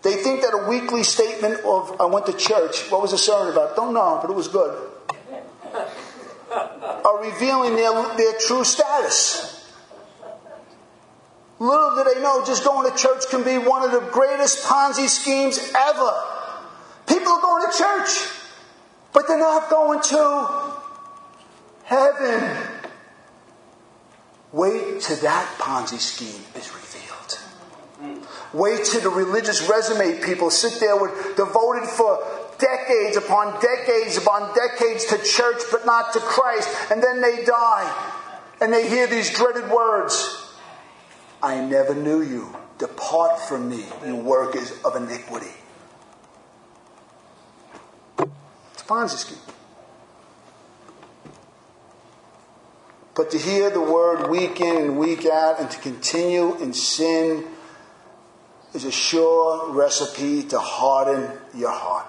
[0.01, 3.51] They think that a weekly statement of I went to church, what was the sermon
[3.51, 3.75] about?
[3.75, 4.91] Don't know, but it was good.
[6.51, 9.56] Are revealing their, their true status.
[11.59, 15.07] Little do they know, just going to church can be one of the greatest Ponzi
[15.07, 16.23] schemes ever.
[17.07, 18.29] People are going to church,
[19.11, 20.73] but they're not going to
[21.83, 22.57] heaven.
[24.51, 28.27] Wait till that Ponzi scheme is revealed.
[28.53, 32.23] Wait till the religious resume people sit there with devoted for
[32.59, 38.13] decades upon decades upon decades to church but not to Christ, and then they die
[38.61, 40.46] and they hear these dreaded words.
[41.41, 42.55] I never knew you.
[42.77, 45.53] Depart from me, you workers of iniquity.
[48.19, 49.37] It's a Ponzi scheme.
[53.15, 57.47] But to hear the word week in and week out and to continue in sin
[58.75, 62.05] is a sure recipe to harden your heart.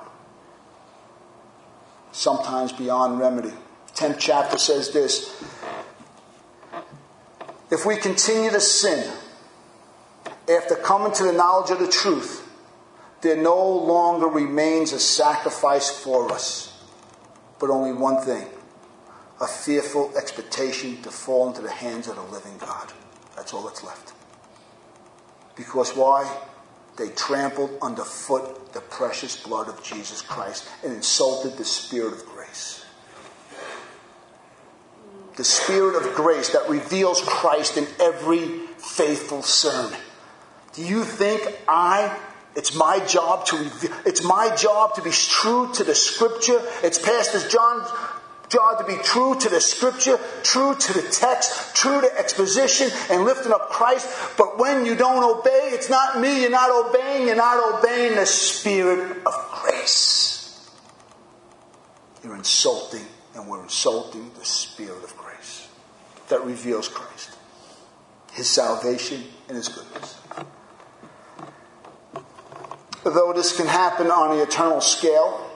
[2.13, 3.53] Sometimes beyond remedy.
[3.95, 5.43] 10th chapter says this
[7.71, 9.13] if we continue to sin
[10.49, 12.45] after coming to the knowledge of the truth,
[13.21, 16.83] there no longer remains a sacrifice for us,
[17.59, 18.47] but only one thing
[19.41, 22.93] a fearful expectation to fall into the hands of the living God.
[23.37, 24.13] That's all that's left.
[25.55, 26.41] Because why?
[26.97, 32.85] They trampled underfoot the precious blood of Jesus Christ and insulted the Spirit of grace.
[35.39, 39.99] The Spirit of grace that reveals Christ in every faithful sermon.
[40.75, 42.17] Do you think I
[42.57, 46.61] it's my job to reveal, it's my job to be true to the scripture.
[46.83, 47.89] It's Pastor John's
[48.49, 53.25] job to be true to the scripture, true to the text, true to exposition and
[53.25, 54.09] lifting up Christ.
[54.37, 58.27] But when you don't obey, it's not me you're not obeying, you're not obeying the
[58.27, 60.69] spirit of grace.
[62.25, 65.17] You're insulting, and we're insulting the spirit of
[66.29, 67.37] that reveals Christ,
[68.33, 70.19] his salvation, and his goodness
[73.15, 75.51] though this can happen on the eternal scale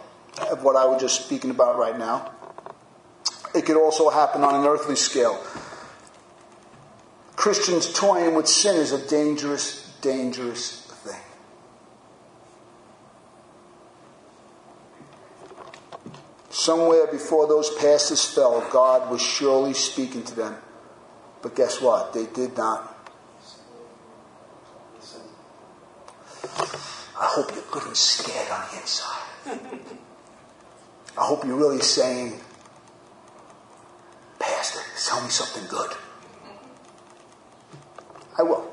[0.51, 2.33] of what I was just speaking about right now,
[3.55, 5.43] it could also happen on an earthly scale.
[7.37, 11.21] Christians toying with sin is a dangerous, dangerous thing.
[16.63, 20.55] Somewhere before those pastors fell, God was surely speaking to them.
[21.43, 22.13] But guess what?
[22.13, 22.93] They did not
[27.23, 29.23] I hope you're good and scared on the inside.
[31.19, 32.39] I hope you're really saying,
[34.39, 35.91] Pastor, tell me something good.
[38.39, 38.71] I will.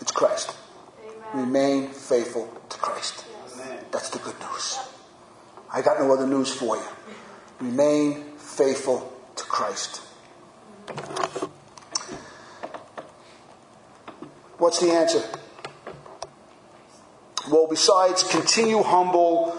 [0.00, 0.54] It's Christ.
[1.34, 1.46] Amen.
[1.46, 3.24] Remain faithful to Christ.
[3.90, 4.78] That's the good news.
[5.72, 6.82] I got no other news for you.
[7.60, 9.98] Remain faithful to Christ.
[14.58, 15.22] What's the answer?
[17.50, 19.56] Well, besides continue humble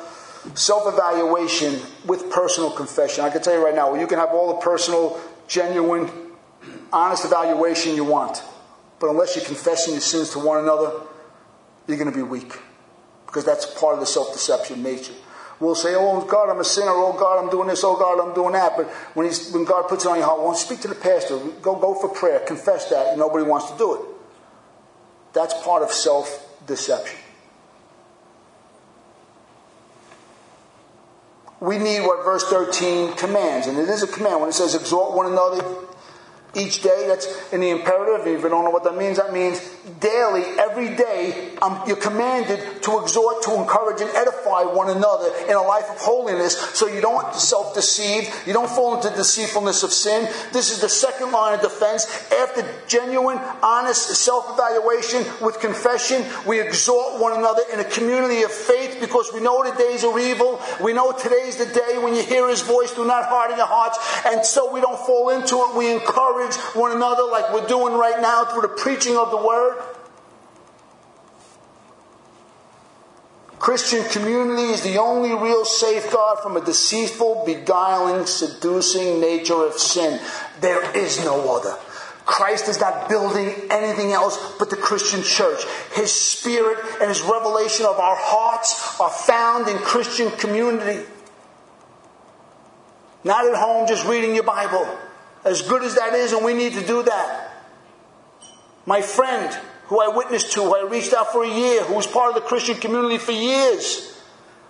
[0.53, 4.53] self evaluation with personal confession, I can tell you right now, you can have all
[4.53, 6.09] the personal, genuine,
[6.91, 8.43] honest evaluation you want.
[8.99, 10.91] But unless you're confessing your sins to one another,
[11.88, 12.59] you're going to be weak.
[13.26, 15.14] Because that's part of the self deception nature.
[15.62, 16.91] We'll say, Oh God, I'm a sinner.
[16.91, 17.84] Oh God, I'm doing this.
[17.86, 18.76] Oh God, I'm doing that.
[18.76, 21.38] But when, he's, when God puts it on your heart, well, speak to the pastor.
[21.62, 22.39] Go, go for prayer.
[22.39, 23.18] Confess that.
[23.18, 24.01] Nobody wants to do it.
[25.32, 27.18] That's part of self deception.
[31.62, 33.68] we need what verse 13 commands.
[33.68, 34.41] And it is a command.
[34.41, 35.64] When it says exhort one another
[36.55, 38.28] each day, that's in the imperative.
[38.28, 39.62] If you don't know what that means, that means
[39.99, 45.55] daily, every day, um, you're commanded to exhort, to encourage, and edify one another in
[45.55, 49.91] a life of holiness so you don't self deceive, you don't fall into deceitfulness of
[49.91, 50.29] sin.
[50.51, 52.05] This is the second line of defense.
[52.32, 58.51] After genuine, honest self evaluation with confession, we exhort one another in a community of
[58.51, 60.61] faith because we know the days are evil.
[60.82, 63.97] We know today's the day when you hear his voice, do not harden your hearts.
[64.25, 65.75] And so we don't fall into it.
[65.75, 69.80] We encourage one another like we're doing right now through the preaching of the word.
[73.62, 80.20] Christian community is the only real safeguard from a deceitful, beguiling, seducing nature of sin.
[80.62, 81.78] There is no other.
[82.26, 85.64] Christ is not building anything else but the Christian church.
[85.93, 91.07] His spirit and his revelation of our hearts are found in Christian community.
[93.24, 94.88] Not at home just reading your Bible.
[95.45, 97.51] As good as that is, and we need to do that.
[98.88, 99.55] My friend,
[99.91, 102.35] who I witnessed to, who I reached out for a year, who was part of
[102.35, 104.17] the Christian community for years,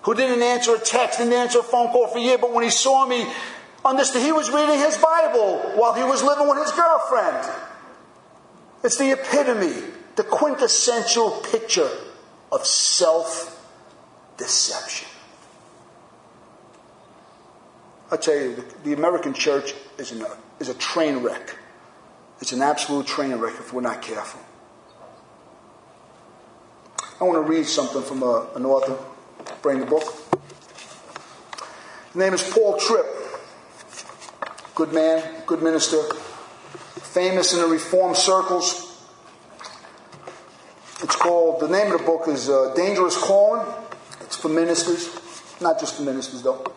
[0.02, 2.64] who didn't answer a text, didn't answer a phone call for a year, but when
[2.64, 3.32] he saw me,
[3.86, 7.48] understood he was reading his Bible while he was living with his girlfriend.
[8.84, 9.84] It's the epitome,
[10.16, 11.92] the quintessential picture
[12.52, 13.64] of self
[14.38, 15.08] deception.
[18.10, 20.26] I tell you, the, the American church is, an,
[20.60, 21.56] is a train wreck.
[22.40, 24.42] It's an absolute train wreck if we're not careful.
[27.22, 28.98] I want to read something from a, an author.
[29.62, 30.04] Bring the book.
[32.08, 33.06] His name is Paul Tripp.
[34.74, 36.02] Good man, good minister,
[37.14, 38.88] famous in the reform circles.
[41.04, 43.72] It's called, the name of the book is uh, Dangerous Calling.
[44.22, 45.16] It's for ministers,
[45.62, 46.74] not just for ministers though.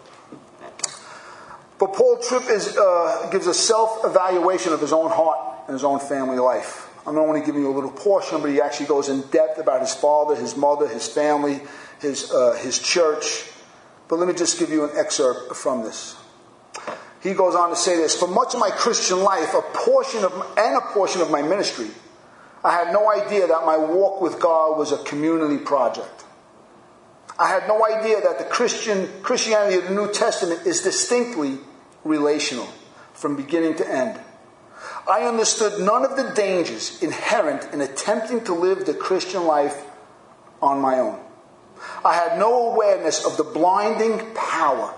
[1.79, 5.85] But Paul Tripp is, uh, gives a self evaluation of his own heart and his
[5.85, 6.94] own family life.
[7.07, 9.95] I'm only giving you a little portion, but he actually goes in depth about his
[9.95, 11.61] father, his mother, his family,
[12.01, 13.51] his, uh, his church.
[14.09, 16.17] But let me just give you an excerpt from this.
[17.23, 20.33] He goes on to say this For much of my Christian life, a portion of,
[20.57, 21.89] and a portion of my ministry,
[22.63, 26.25] I had no idea that my walk with God was a community project.
[27.39, 31.59] I had no idea that the Christian Christianity of the New Testament is distinctly
[32.05, 32.69] relational
[33.13, 34.21] from beginning to end.
[35.09, 39.77] I understood none of the dangers inherent in attempting to live the Christian life
[40.63, 41.21] on my own.
[42.05, 44.95] I had no awareness of the blinding power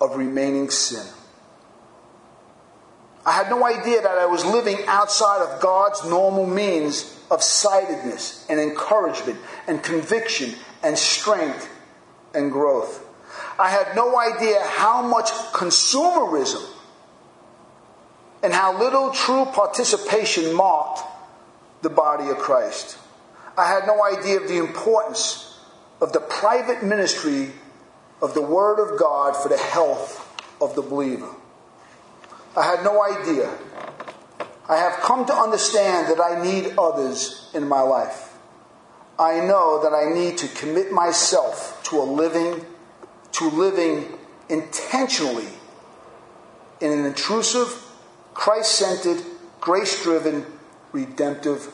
[0.00, 1.06] of remaining sin.
[3.26, 8.46] I had no idea that I was living outside of God's normal means of sightedness
[8.48, 11.68] and encouragement and conviction and strength
[12.34, 13.04] and growth.
[13.58, 16.62] I had no idea how much consumerism
[18.46, 21.00] and how little true participation marked
[21.82, 22.96] the body of Christ.
[23.58, 25.58] I had no idea of the importance
[26.00, 27.50] of the private ministry
[28.22, 31.28] of the Word of God for the health of the believer.
[32.56, 33.52] I had no idea.
[34.68, 38.32] I have come to understand that I need others in my life.
[39.18, 42.64] I know that I need to commit myself to a living,
[43.32, 44.16] to living
[44.48, 45.48] intentionally
[46.80, 47.82] in an intrusive,
[48.36, 49.24] Christ centered,
[49.62, 50.44] grace driven,
[50.92, 51.72] redemptive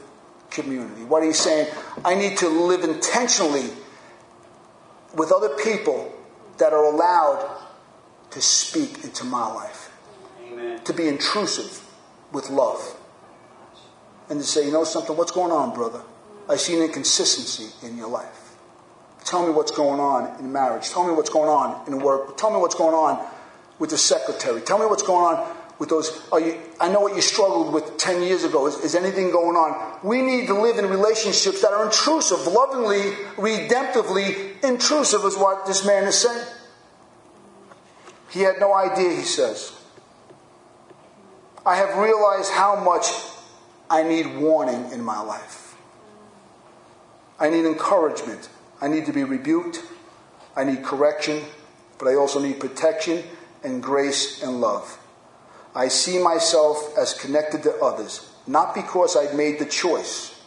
[0.48, 1.02] community.
[1.02, 1.66] What he's saying,
[2.04, 3.68] I need to live intentionally
[5.12, 6.14] with other people
[6.58, 7.60] that are allowed
[8.30, 9.90] to speak into my life
[10.84, 11.84] to be intrusive
[12.30, 12.96] with love.
[14.30, 16.00] And to say, you know something, what's going on, brother?
[16.48, 18.54] I see an inconsistency in your life.
[19.24, 20.90] Tell me what's going on in marriage.
[20.90, 22.36] Tell me what's going on in work.
[22.36, 23.28] Tell me what's going on
[23.80, 24.60] with the secretary.
[24.60, 26.22] Tell me what's going on with those.
[26.33, 28.68] You, I know what you struggled with 10 years ago.
[28.68, 29.99] Is, is anything going on?
[30.05, 35.85] We need to live in relationships that are intrusive, lovingly, redemptively intrusive, is what this
[35.85, 36.47] man is saying.
[38.30, 39.72] He had no idea, he says.
[41.66, 43.07] I have realized how much
[43.91, 45.76] I need warning in my life.
[47.41, 48.49] I need encouragement.
[48.80, 49.83] I need to be rebuked.
[50.55, 51.43] I need correction,
[51.99, 53.24] but I also need protection
[53.64, 55.01] and grace and love.
[55.75, 60.39] I see myself as connected to others, not because I've made the choice,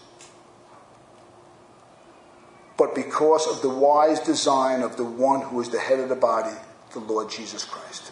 [2.77, 6.15] but because of the wise design of the one who is the head of the
[6.15, 6.55] body,
[6.93, 8.11] the Lord Jesus Christ.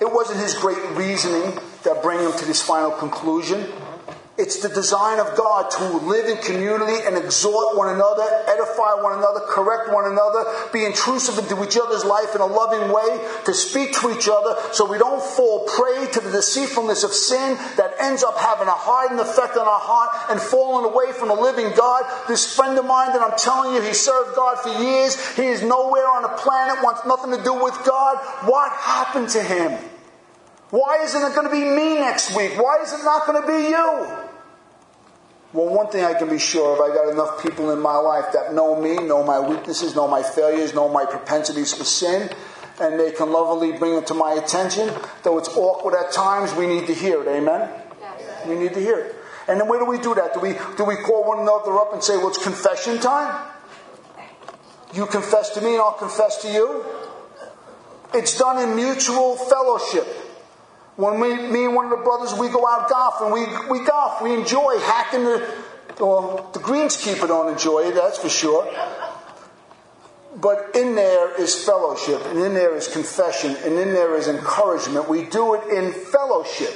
[0.00, 3.66] It wasn't his great reasoning that bring him to this final conclusion.
[4.38, 9.16] It's the design of God to live in community and exhort one another, edify one
[9.16, 13.54] another, correct one another, be intrusive into each other's life in a loving way, to
[13.54, 17.94] speak to each other so we don't fall prey to the deceitfulness of sin that
[17.98, 21.72] ends up having a hardened effect on our heart and falling away from the living
[21.74, 22.04] God.
[22.28, 25.16] This friend of mine that I'm telling you, he served God for years.
[25.34, 28.18] He is nowhere on the planet, wants nothing to do with God.
[28.44, 29.80] What happened to him?
[30.68, 32.60] Why isn't it going to be me next week?
[32.60, 34.25] Why is it not going to be you?
[35.56, 38.26] Well, one thing I can be sure of, I got enough people in my life
[38.34, 42.28] that know me, know my weaknesses, know my failures, know my propensities for sin,
[42.78, 44.92] and they can lovingly bring it to my attention.
[45.22, 47.28] Though it's awkward at times, we need to hear it.
[47.28, 47.70] Amen?
[47.98, 48.46] Yes.
[48.46, 49.14] We need to hear it.
[49.48, 50.34] And then where do we do that?
[50.34, 53.50] Do we, do we call one another up and say, well, it's confession time?
[54.92, 56.84] You confess to me and I'll confess to you?
[58.12, 60.06] It's done in mutual fellowship.
[60.96, 64.22] When we, me and one of the brothers, we go out golfing, we, we golf,
[64.22, 65.46] we enjoy hacking the,
[66.00, 68.66] well, the greenskeeper don't enjoy it, that's for sure.
[70.34, 75.08] But in there is fellowship, and in there is confession, and in there is encouragement.
[75.08, 76.74] We do it in fellowship.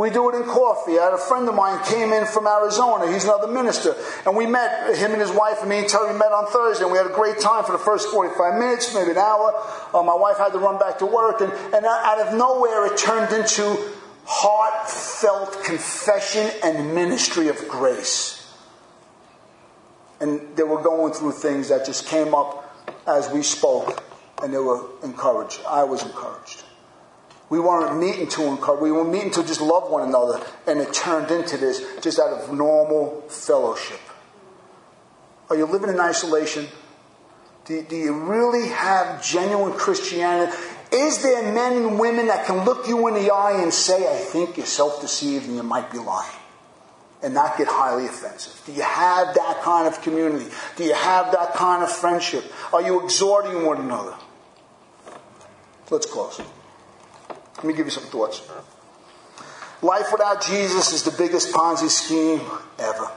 [0.00, 0.98] We do it in coffee.
[0.98, 3.12] I had a friend of mine came in from Arizona.
[3.12, 3.94] He's another minister.
[4.24, 6.84] And we met, him and his wife and me and Terry met on Thursday.
[6.84, 9.52] And we had a great time for the first 45 minutes, maybe an hour.
[9.92, 11.42] Uh, my wife had to run back to work.
[11.42, 13.76] And, and out of nowhere, it turned into
[14.24, 18.50] heartfelt confession and ministry of grace.
[20.18, 22.74] And they were going through things that just came up
[23.06, 24.02] as we spoke.
[24.42, 25.60] And they were encouraged.
[25.68, 26.64] I was encouraged.
[27.50, 28.80] We weren't meeting to encourage.
[28.80, 30.40] We were meeting to just love one another.
[30.68, 33.98] And it turned into this just out of normal fellowship.
[35.50, 36.68] Are you living in isolation?
[37.64, 40.56] Do, do you really have genuine Christianity?
[40.92, 44.16] Is there men and women that can look you in the eye and say, I
[44.16, 46.30] think you're self deceived and you might be lying?
[47.22, 48.62] And not get highly offensive?
[48.64, 50.46] Do you have that kind of community?
[50.76, 52.44] Do you have that kind of friendship?
[52.72, 54.14] Are you exhorting one another?
[55.90, 56.40] Let's close.
[57.60, 58.40] Let me give you some thoughts.
[59.82, 62.40] Life without Jesus is the biggest Ponzi scheme
[62.78, 63.10] ever.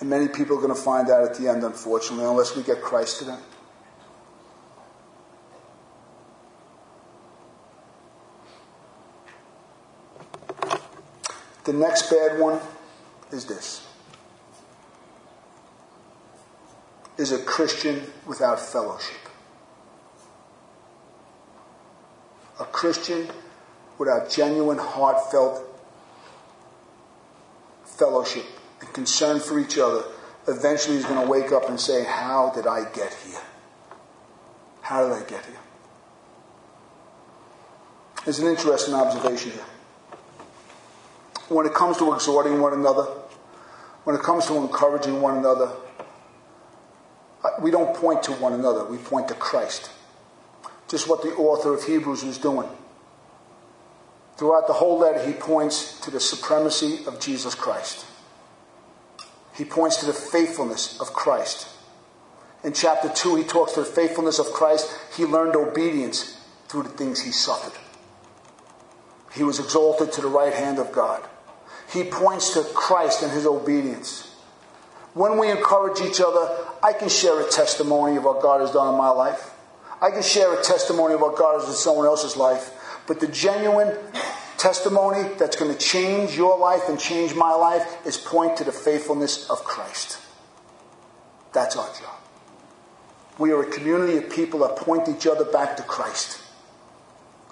[0.00, 2.80] And many people are going to find out at the end, unfortunately, unless we get
[2.80, 3.40] Christ to them.
[11.64, 12.60] The next bad one
[13.30, 13.86] is this
[17.18, 19.21] is a Christian without fellowship.
[22.82, 23.28] Christian
[23.96, 25.62] without genuine, heartfelt
[27.84, 28.44] fellowship
[28.80, 30.02] and concern for each other
[30.48, 33.38] eventually is going to wake up and say, How did I get here?
[34.80, 35.60] How did I get here?
[38.24, 39.64] There's an interesting observation here.
[41.50, 43.04] When it comes to exhorting one another,
[44.02, 45.70] when it comes to encouraging one another,
[47.60, 49.88] we don't point to one another, we point to Christ.
[50.92, 52.68] Just what the author of Hebrews was doing.
[54.36, 58.04] Throughout the whole letter, he points to the supremacy of Jesus Christ.
[59.54, 61.66] He points to the faithfulness of Christ.
[62.62, 64.94] In chapter 2, he talks to the faithfulness of Christ.
[65.16, 66.38] He learned obedience
[66.68, 67.80] through the things he suffered.
[69.32, 71.26] He was exalted to the right hand of God.
[71.90, 74.30] He points to Christ and his obedience.
[75.14, 78.92] When we encourage each other, I can share a testimony of what God has done
[78.92, 79.51] in my life.
[80.02, 82.72] I can share a testimony about God done in someone else's life.
[83.06, 83.96] But the genuine
[84.58, 88.72] testimony that's going to change your life and change my life is point to the
[88.72, 90.18] faithfulness of Christ.
[91.52, 92.18] That's our job.
[93.38, 96.40] We are a community of people that point each other back to Christ.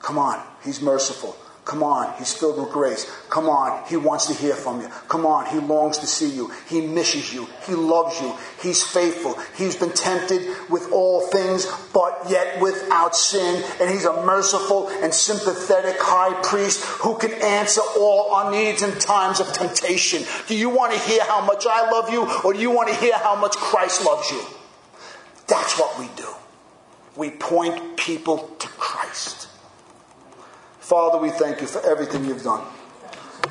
[0.03, 1.36] Come on, He's merciful.
[1.64, 3.08] Come on, he's filled with grace.
[3.28, 4.88] Come on, he wants to hear from you.
[5.08, 6.50] Come on, he longs to see you.
[6.68, 7.46] He misses you.
[7.66, 8.34] He loves you.
[8.62, 9.38] He's faithful.
[9.56, 13.62] He's been tempted with all things, but yet without sin.
[13.80, 18.98] And he's a merciful and sympathetic high priest who can answer all our needs in
[18.98, 20.24] times of temptation.
[20.48, 22.94] Do you want to hear how much I love you, or do you want to
[22.94, 24.42] hear how much Christ loves you?
[25.46, 26.28] That's what we do.
[27.16, 28.99] We point people to Christ.
[30.91, 32.66] Father, we thank you for everything you've done.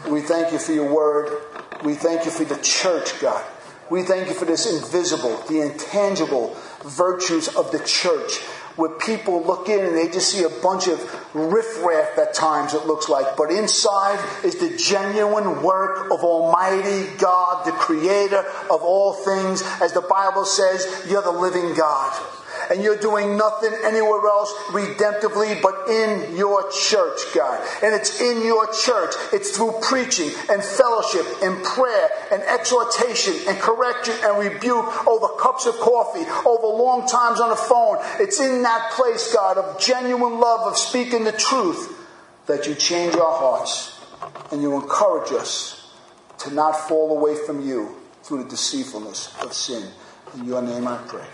[0.10, 1.42] We thank you for your word.
[1.86, 3.42] We thank you for the church, God.
[3.90, 8.40] We thank you for this invisible, the intangible virtues of the church
[8.76, 11.00] where people look in and they just see a bunch of
[11.34, 13.38] riffraff at times, it looks like.
[13.38, 19.64] But inside is the genuine work of Almighty God, the creator of all things.
[19.82, 22.22] As the Bible says, you're the living God
[22.70, 27.60] and you're doing nothing anywhere else redemptively but in your church, God.
[27.84, 29.16] And it's in your church.
[29.34, 35.66] It's through preaching and fellowship and prayer and exhortation and correction and rebuke over cups
[35.66, 37.98] of coffee, over long times on the phone.
[38.20, 41.96] It's in that place, God, of genuine love, of speaking the truth,
[42.46, 44.00] that you change our hearts
[44.52, 45.92] and you encourage us
[46.40, 49.90] to not fall away from you through the deceitfulness of sin.
[50.36, 51.26] In your name I pray.